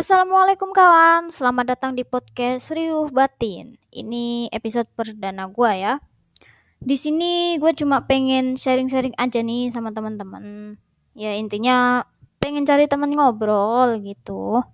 [0.00, 3.76] Assalamualaikum kawan, selamat datang di podcast Riuh Batin.
[3.92, 6.00] Ini episode perdana gue ya.
[6.80, 10.72] Di sini gue cuma pengen sharing-sharing aja nih sama teman-teman.
[11.12, 12.08] Ya intinya
[12.40, 14.64] pengen cari teman ngobrol gitu.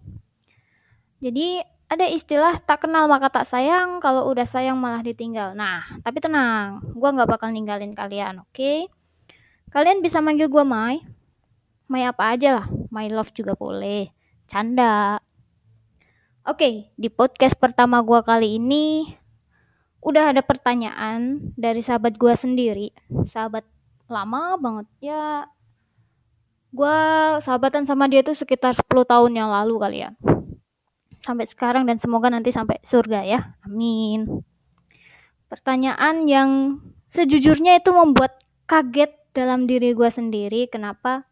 [1.18, 1.58] Jadi
[1.90, 5.58] ada istilah tak kenal maka tak sayang, kalau udah sayang malah ditinggal.
[5.58, 8.54] Nah, tapi tenang, gue nggak bakal ninggalin kalian, oke?
[8.54, 8.86] Okay?
[9.74, 11.02] Kalian bisa manggil gue Mai.
[11.90, 14.15] Mai apa aja lah, My Love juga boleh
[14.46, 15.18] canda.
[16.46, 19.10] Oke, di podcast pertama gue kali ini
[19.98, 22.94] udah ada pertanyaan dari sahabat gue sendiri,
[23.26, 23.66] sahabat
[24.06, 25.50] lama banget ya.
[26.70, 26.98] Gue
[27.42, 30.10] sahabatan sama dia tuh sekitar 10 tahun yang lalu kali ya.
[31.18, 33.58] Sampai sekarang dan semoga nanti sampai surga ya.
[33.66, 34.46] Amin.
[35.50, 36.50] Pertanyaan yang
[37.10, 38.38] sejujurnya itu membuat
[38.70, 40.70] kaget dalam diri gue sendiri.
[40.70, 41.26] Kenapa?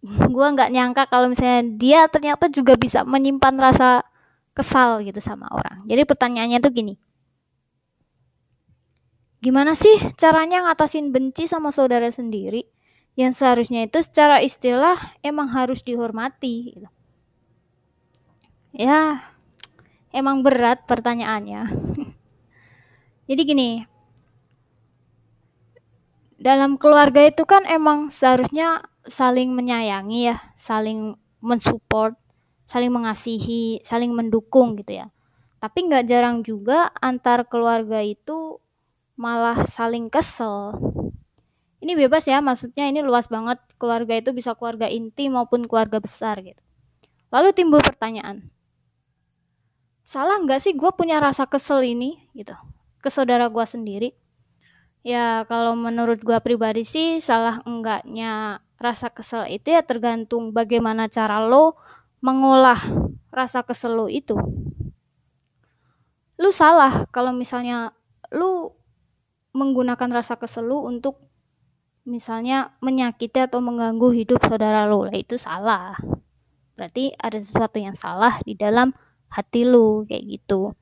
[0.00, 4.00] Gue nggak nyangka kalau misalnya dia ternyata juga bisa menyimpan rasa
[4.56, 5.76] kesal gitu sama orang.
[5.84, 6.94] Jadi pertanyaannya tuh gini.
[9.40, 12.68] Gimana sih caranya ngatasin benci sama saudara sendiri
[13.16, 16.88] yang seharusnya itu secara istilah emang harus dihormati gitu.
[18.76, 19.24] Ya,
[20.14, 21.72] emang berat pertanyaannya.
[23.28, 23.70] Jadi gini,
[26.40, 32.14] dalam keluarga itu kan emang seharusnya saling menyayangi ya, saling mensupport,
[32.70, 35.10] saling mengasihi, saling mendukung gitu ya.
[35.60, 38.62] Tapi nggak jarang juga antar keluarga itu
[39.18, 40.78] malah saling kesel.
[41.80, 43.60] Ini bebas ya, maksudnya ini luas banget.
[43.76, 46.60] Keluarga itu bisa keluarga inti maupun keluarga besar gitu.
[47.28, 48.48] Lalu timbul pertanyaan,
[50.04, 52.52] salah nggak sih gue punya rasa kesel ini gitu
[53.00, 54.10] ke saudara gue sendiri?
[55.00, 61.40] Ya kalau menurut gue pribadi sih salah enggaknya rasa kesel itu ya tergantung bagaimana cara
[61.40, 61.76] lo
[62.20, 62.80] mengolah
[63.32, 64.36] rasa kesel lo itu.
[66.36, 67.96] Lu salah kalau misalnya
[68.32, 68.72] lu
[69.56, 71.16] menggunakan rasa kesel lu untuk
[72.04, 75.08] misalnya menyakiti atau mengganggu hidup saudara lo.
[75.08, 75.96] Lah itu salah.
[76.76, 78.92] Berarti ada sesuatu yang salah di dalam
[79.28, 80.72] hati lu kayak gitu.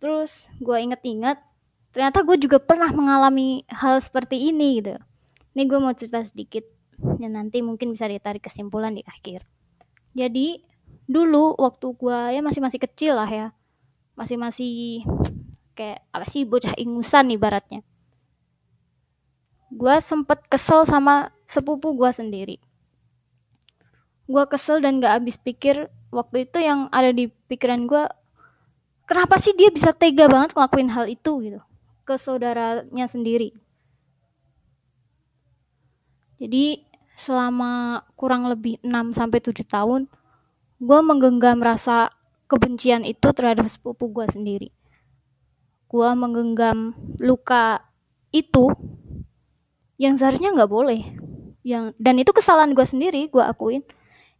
[0.00, 1.40] Terus gue inget-inget
[1.94, 4.98] ternyata gue juga pernah mengalami hal seperti ini gitu.
[5.54, 6.66] Ini gue mau cerita sedikit
[6.98, 9.46] dan nanti mungkin bisa ditarik kesimpulan di akhir.
[10.18, 10.58] Jadi
[11.06, 13.48] dulu waktu gue ya masih masih kecil lah ya
[14.14, 15.02] masih masih
[15.74, 17.82] kayak apa sih bocah ingusan ibaratnya.
[19.74, 22.56] Gue sempet kesel sama sepupu gue sendiri.
[24.30, 28.06] Gue kesel dan gak habis pikir waktu itu yang ada di pikiran gue
[29.04, 31.60] kenapa sih dia bisa tega banget ngelakuin hal itu gitu
[32.04, 33.56] ke saudaranya sendiri
[36.38, 36.84] jadi
[37.16, 40.02] selama kurang lebih 6 sampai 7 tahun
[40.84, 42.12] gue menggenggam rasa
[42.54, 44.68] kebencian itu terhadap sepupu gue sendiri.
[45.88, 47.80] Gue menggenggam luka
[48.34, 48.70] itu
[49.96, 51.02] yang seharusnya nggak boleh.
[51.64, 53.82] Yang dan itu kesalahan gue sendiri, gue akuin.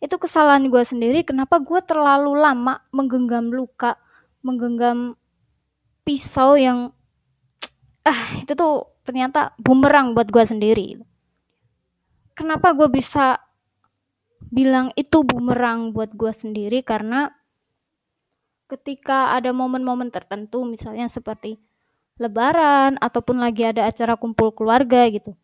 [0.03, 1.25] Itu kesalahan gue sendiri.
[1.25, 3.97] Kenapa gue terlalu lama menggenggam luka,
[4.45, 5.17] menggenggam
[6.05, 6.93] pisau yang
[8.05, 10.89] ah itu tuh ternyata bumerang buat gue sendiri.
[12.37, 13.41] Kenapa gue bisa
[14.53, 16.85] bilang itu bumerang buat gue sendiri?
[16.85, 17.33] Karena
[18.69, 21.61] ketika ada momen-momen tertentu misalnya seperti
[22.17, 25.35] lebaran ataupun lagi ada acara kumpul keluarga gitu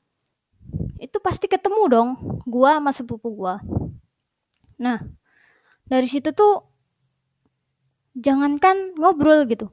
[1.03, 2.11] itu pasti ketemu dong
[2.47, 3.55] gue sama sepupu gue
[4.79, 5.03] nah
[5.85, 6.65] dari situ tuh
[8.15, 9.69] jangankan ngobrol gitu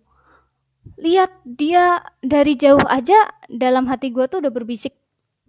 [0.95, 3.17] lihat dia dari jauh aja
[3.51, 4.95] dalam hati gue tuh udah berbisik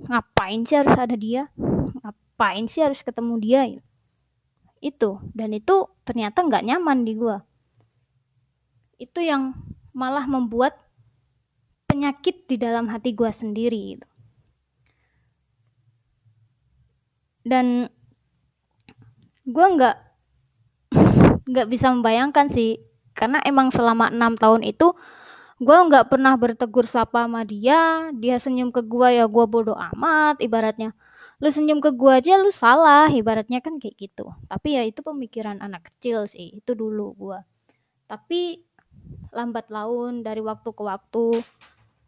[0.03, 1.47] ngapain sih harus ada dia?
[2.03, 3.60] Ngapain sih harus ketemu dia?
[4.82, 7.38] Itu dan itu ternyata nggak nyaman di gue
[8.99, 9.54] itu yang
[9.94, 10.75] malah membuat
[11.87, 13.97] penyakit di dalam hati gue sendiri
[17.47, 17.88] dan
[19.49, 19.96] gue nggak
[21.49, 22.76] nggak bisa membayangkan sih
[23.17, 24.93] karena emang selama enam tahun itu
[25.58, 28.10] gue nggak pernah bertegur sapa sama dia.
[28.14, 30.94] Dia senyum ke gue ya gue bodoh amat ibaratnya.
[31.38, 34.31] Lu senyum ke gue aja lu salah ibaratnya kan kayak gitu.
[34.50, 37.40] Tapi ya itu pemikiran anak kecil sih itu dulu gue
[38.08, 38.64] tapi
[39.31, 41.44] lambat laun dari waktu ke waktu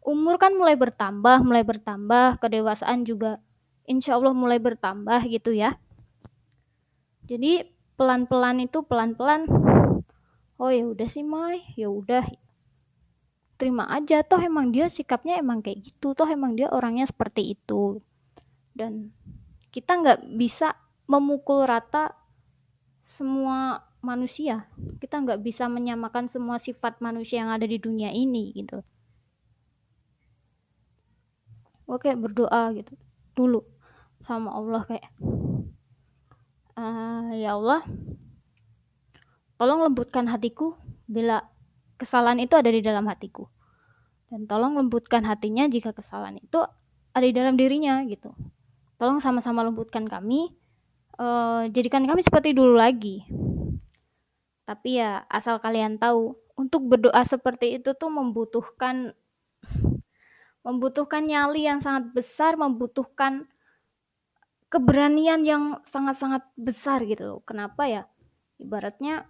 [0.01, 3.37] umur kan mulai bertambah mulai bertambah kedewasaan juga
[3.85, 5.77] insya Allah mulai bertambah gitu ya.
[7.29, 7.63] Jadi
[7.95, 9.45] pelan-pelan itu pelan-pelan
[10.57, 11.61] oh ya udah sih Mai.
[11.77, 12.25] Ya udah
[13.61, 14.25] terima aja.
[14.25, 16.17] Toh emang dia sikapnya emang kayak gitu.
[16.17, 18.01] Toh emang dia orangnya seperti itu.
[18.73, 19.13] Dan
[19.69, 20.73] kita nggak bisa
[21.05, 22.17] memukul rata
[23.05, 24.65] semua manusia.
[24.97, 28.81] Kita nggak bisa menyamakan semua sifat manusia yang ada di dunia ini gitu.
[31.85, 32.97] Oke berdoa gitu.
[33.37, 33.61] Dulu
[34.25, 35.05] sama Allah kayak
[36.77, 37.81] uh, ya Allah
[39.57, 41.45] tolong lembutkan hatiku bila
[42.01, 43.45] kesalahan itu ada di dalam hatiku
[44.33, 46.57] dan tolong lembutkan hatinya jika kesalahan itu
[47.13, 48.33] ada di dalam dirinya gitu
[48.97, 50.49] tolong sama-sama lembutkan kami
[51.21, 53.29] uh, jadikan kami seperti dulu lagi
[54.71, 59.11] tapi ya asal kalian tahu, untuk berdoa seperti itu tuh membutuhkan
[60.65, 63.51] membutuhkan nyali yang sangat besar, membutuhkan
[64.71, 67.43] keberanian yang sangat-sangat besar gitu.
[67.43, 68.03] Kenapa ya?
[68.63, 69.27] Ibaratnya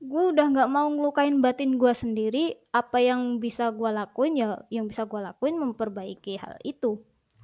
[0.00, 4.88] gue udah nggak mau ngelukain batin gue sendiri apa yang bisa gue lakuin ya yang
[4.88, 7.00] bisa gue lakuin memperbaiki hal itu.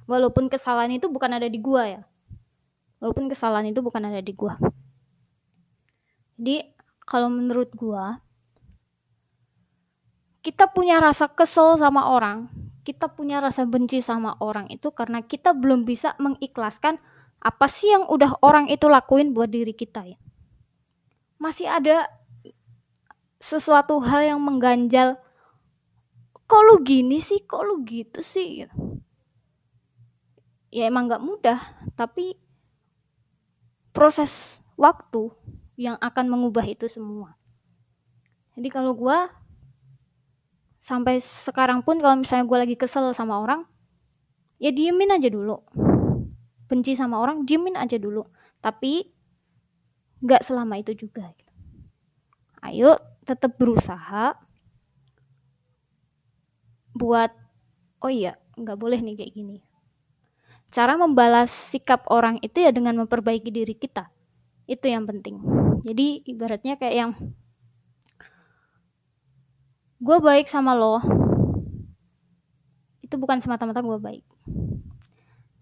[0.09, 2.01] Walaupun kesalahan itu bukan ada di gue ya.
[2.97, 4.53] Walaupun kesalahan itu bukan ada di gue
[6.37, 6.69] jadi
[7.01, 8.21] kalau menurut gua
[10.45, 12.47] kita punya rasa kesel sama orang,
[12.87, 17.01] kita punya rasa benci sama orang itu karena kita belum bisa mengikhlaskan
[17.43, 20.17] apa sih yang udah orang itu lakuin buat diri kita ya.
[21.41, 22.07] Masih ada
[23.37, 25.17] sesuatu hal yang mengganjal.
[26.47, 27.43] Kok lu gini sih?
[27.45, 28.65] Kok lu gitu sih?
[30.67, 31.59] Ya emang gak mudah,
[31.95, 32.35] tapi
[33.95, 35.31] proses waktu
[35.79, 37.37] yang akan mengubah itu semua.
[38.57, 39.19] Jadi kalau gue
[40.81, 43.65] sampai sekarang pun kalau misalnya gue lagi kesel sama orang,
[44.57, 45.61] ya diemin aja dulu.
[46.67, 48.27] Benci sama orang, diemin aja dulu.
[48.59, 49.07] Tapi
[50.21, 51.31] nggak selama itu juga.
[52.65, 54.39] Ayo tetap berusaha
[56.95, 57.29] buat,
[57.99, 59.57] oh iya, nggak boleh nih kayak gini.
[60.71, 64.07] Cara membalas sikap orang itu ya dengan memperbaiki diri kita.
[64.67, 67.11] Itu yang penting jadi ibaratnya kayak yang
[70.03, 70.99] gue baik sama lo
[72.99, 74.25] itu bukan semata-mata gue baik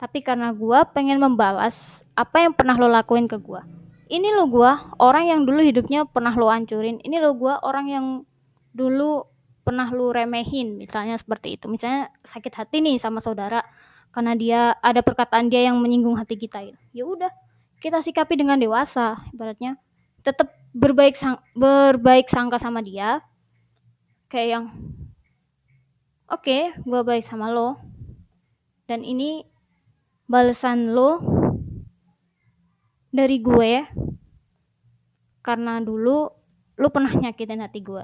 [0.01, 3.61] tapi karena gue pengen membalas apa yang pernah lo lakuin ke gue
[4.05, 4.71] ini lo gue
[5.01, 7.01] orang yang dulu hidupnya pernah lo hancurin.
[7.01, 8.05] Ini lo gue orang yang
[8.75, 9.25] dulu
[9.65, 11.65] pernah lo remehin misalnya seperti itu.
[11.65, 13.65] Misalnya sakit hati nih sama saudara
[14.13, 16.63] karena dia ada perkataan dia yang menyinggung hati kita
[16.95, 17.27] ya udah
[17.83, 19.77] kita sikapi dengan dewasa ibaratnya.
[20.21, 23.25] Tetap berbaik sang berbaik sangka sama dia.
[24.29, 24.65] Kayak yang
[26.29, 27.81] oke okay, gue baik sama lo.
[28.85, 29.41] Dan ini
[30.29, 31.34] balasan lo
[33.15, 33.87] dari gue
[35.39, 36.27] karena dulu
[36.75, 38.03] lo pernah nyakitin hati gue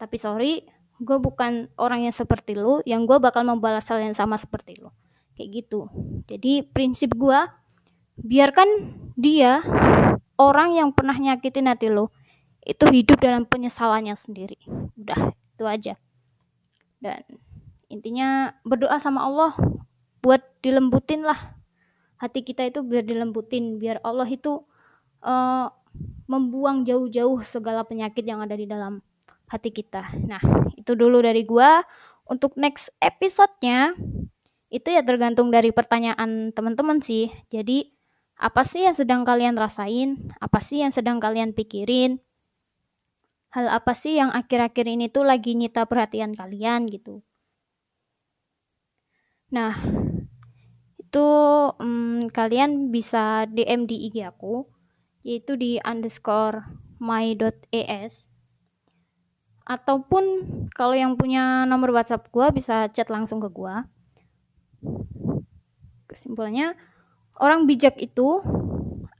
[0.00, 0.64] tapi sorry
[0.96, 4.96] gue bukan orang yang seperti lo yang gue bakal membalas hal yang sama seperti lo
[5.36, 5.92] kayak gitu
[6.24, 7.36] jadi prinsip gue
[8.16, 9.60] biarkan dia
[10.40, 12.08] orang yang pernah nyakitin hati lo
[12.66, 14.58] itu hidup dalam penyesalannya sendiri.
[14.98, 15.94] Udah, itu aja.
[16.98, 17.22] Dan
[17.86, 19.54] intinya berdoa sama Allah
[20.18, 21.54] buat dilembutin lah
[22.16, 24.64] hati kita itu biar dilembutin biar Allah itu
[25.24, 25.68] uh,
[26.26, 29.00] membuang jauh-jauh segala penyakit yang ada di dalam
[29.46, 30.10] hati kita.
[30.26, 30.42] Nah,
[30.74, 31.86] itu dulu dari gua.
[32.26, 33.94] Untuk next episode-nya
[34.66, 37.30] itu ya tergantung dari pertanyaan teman-teman sih.
[37.54, 37.94] Jadi
[38.36, 40.34] apa sih yang sedang kalian rasain?
[40.42, 42.18] Apa sih yang sedang kalian pikirin?
[43.54, 47.22] Hal apa sih yang akhir-akhir ini tuh lagi nyita perhatian kalian gitu?
[49.54, 49.78] Nah,
[51.16, 51.28] itu
[51.80, 54.68] um, kalian bisa DM di IG aku,
[55.24, 56.60] yaitu di underscore
[57.00, 58.28] my.es
[59.64, 60.24] ataupun
[60.76, 63.88] kalau yang punya nomor WhatsApp gua bisa chat langsung ke gua.
[66.04, 66.76] Kesimpulannya,
[67.36, 68.40] Orang bijak itu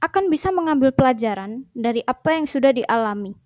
[0.01, 3.37] akan bisa mengambil pelajaran dari apa yang sudah dialami.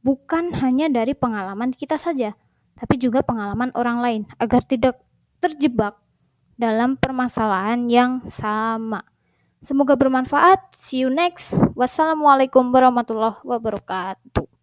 [0.00, 2.32] Bukan hanya dari pengalaman kita saja,
[2.76, 4.96] tapi juga pengalaman orang lain agar tidak
[5.44, 6.00] terjebak
[6.54, 9.02] dalam permasalahan yang sama.
[9.64, 10.76] Semoga bermanfaat.
[10.76, 11.56] See you next.
[11.72, 14.44] Wassalamualaikum warahmatullahi wabarakatuh.